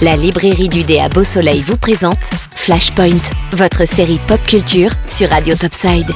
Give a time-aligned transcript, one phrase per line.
[0.00, 2.22] La librairie du dé à Beau Soleil vous présente
[2.54, 3.18] Flashpoint,
[3.50, 6.12] votre série pop culture sur Radio Topside.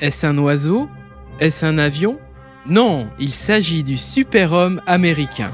[0.00, 0.88] Est-ce un oiseau?
[1.40, 2.20] Est-ce un avion?
[2.68, 5.50] Non, il s'agit du super-homme américain.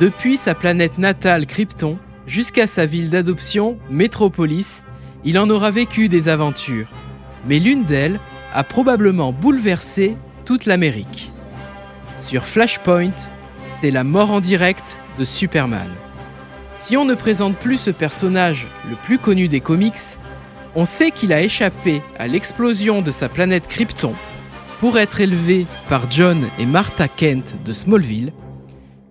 [0.00, 4.82] Depuis sa planète natale Krypton jusqu'à sa ville d'adoption Metropolis,
[5.26, 6.88] il en aura vécu des aventures.
[7.46, 8.18] Mais l'une d'elles
[8.54, 10.16] a probablement bouleversé
[10.46, 11.30] toute l'Amérique.
[12.16, 13.12] Sur Flashpoint,
[13.68, 15.90] c'est la mort en direct de Superman.
[16.78, 20.16] Si on ne présente plus ce personnage le plus connu des comics,
[20.74, 24.12] on sait qu'il a échappé à l'explosion de sa planète Krypton
[24.80, 28.32] pour être élevé par John et Martha Kent de Smallville.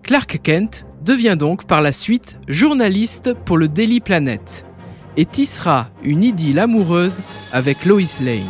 [0.02, 4.64] Clark Kent devient donc par la suite journaliste pour le Daily Planet
[5.16, 8.42] et tissera une idylle amoureuse avec Lois Lane.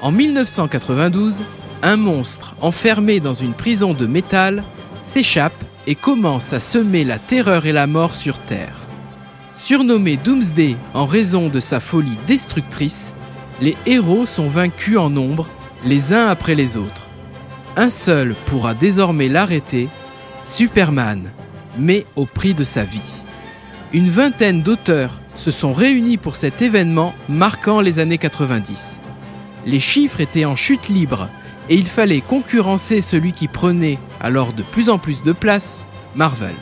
[0.00, 1.42] En 1992,
[1.82, 4.62] un monstre enfermé dans une prison de métal
[5.02, 8.76] s'échappe et commence à semer la terreur et la mort sur Terre.
[9.56, 13.14] Surnommé Doomsday en raison de sa folie destructrice,
[13.60, 15.46] les héros sont vaincus en nombre,
[15.84, 17.08] les uns après les autres.
[17.76, 19.88] Un seul pourra désormais l'arrêter,
[20.44, 21.30] Superman,
[21.78, 23.00] mais au prix de sa vie.
[23.92, 29.00] Une vingtaine d'auteurs se sont réunis pour cet événement marquant les années 90.
[29.66, 31.28] Les chiffres étaient en chute libre
[31.68, 36.54] et il fallait concurrencer celui qui prenait alors de plus en plus de place, Marvel.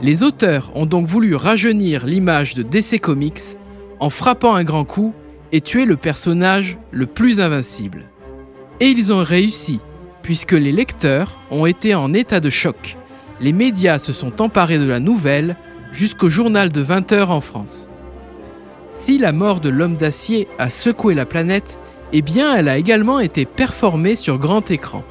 [0.00, 3.56] Les auteurs ont donc voulu rajeunir l'image de DC Comics
[3.98, 5.12] en frappant un grand coup
[5.50, 8.04] et tuer le personnage le plus invincible.
[8.80, 9.80] Et ils ont réussi,
[10.22, 12.96] puisque les lecteurs ont été en état de choc.
[13.40, 15.56] Les médias se sont emparés de la nouvelle
[15.92, 17.88] jusqu'au journal de 20h en France.
[18.92, 21.78] Si la mort de l'homme d'acier a secoué la planète,
[22.12, 25.04] eh bien elle a également été performée sur grand écran.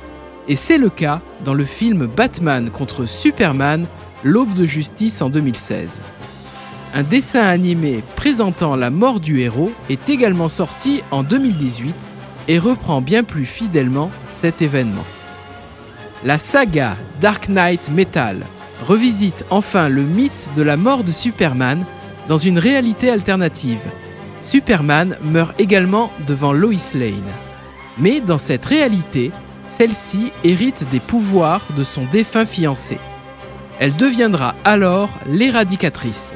[0.47, 3.85] Et c'est le cas dans le film Batman contre Superman,
[4.23, 6.01] l'aube de justice en 2016.
[6.93, 11.93] Un dessin animé présentant la mort du héros est également sorti en 2018
[12.47, 15.05] et reprend bien plus fidèlement cet événement.
[16.23, 18.37] La saga Dark Knight Metal
[18.87, 21.83] revisite enfin le mythe de la mort de Superman
[22.27, 23.79] dans une réalité alternative,
[24.41, 27.31] Superman meurt également devant Lois Lane.
[27.97, 29.31] Mais dans cette réalité,
[29.67, 32.97] celle-ci hérite des pouvoirs de son défunt fiancé.
[33.79, 36.33] Elle deviendra alors l'éradicatrice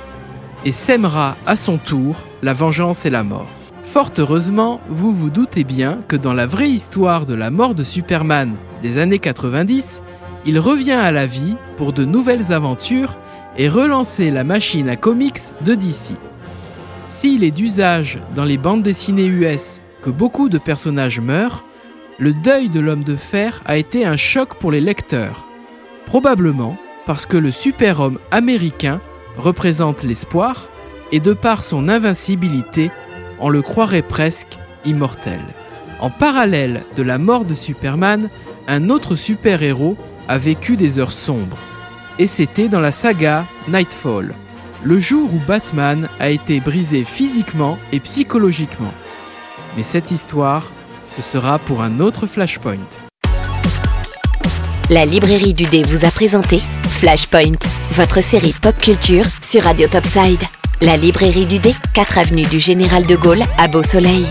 [0.66, 3.48] et sèmera à son tour la vengeance et la mort.
[3.84, 7.84] Fort heureusement, vous vous doutez bien que dans la vraie histoire de la mort de
[7.84, 10.02] Superman des années 90,
[10.46, 13.18] il revient à la vie pour de nouvelles aventures
[13.58, 16.14] et relancer la machine à comics de DC.
[17.22, 21.64] S'il est d'usage dans les bandes dessinées US que beaucoup de personnages meurent,
[22.18, 25.46] le deuil de l'homme de fer a été un choc pour les lecteurs.
[26.08, 29.02] Probablement parce que le super-homme américain
[29.38, 30.68] représente l'espoir
[31.12, 32.90] et de par son invincibilité,
[33.40, 35.42] on le croirait presque immortel.
[36.00, 38.32] En parallèle de la mort de Superman,
[38.68, 39.96] un autre super-héros
[40.28, 41.60] a vécu des heures sombres.
[42.18, 44.34] Et c'était dans la saga Nightfall
[44.84, 48.94] le jour où Batman a été brisé physiquement et psychologiquement.
[49.78, 50.72] Mais cette histoire,
[51.16, 52.78] ce sera pour un autre Flashpoint.
[54.90, 57.60] La librairie du dé vous a présenté Flashpoint,
[57.92, 60.42] votre série pop culture sur Radio Topside.
[60.82, 64.26] La librairie du dé, 4 avenue du Général de Gaulle à Beau Soleil.